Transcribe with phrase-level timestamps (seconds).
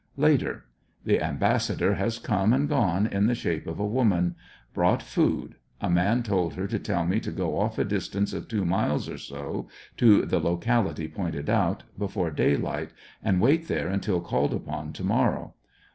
[0.17, 0.65] Later.—
[1.05, 4.33] The ambassador has come and gone in the shape of a wo man.
[4.73, 8.47] Brought food; a man told her to tell me to go off a distance of
[8.47, 12.89] two miles or so, to the locality pointed out, before da3dight,
[13.23, 15.53] and wait there until called upon to morrow.